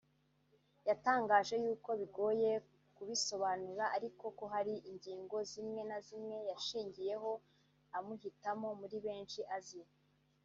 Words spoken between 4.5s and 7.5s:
hari ingingo zimwe na zimwe yashingiyeho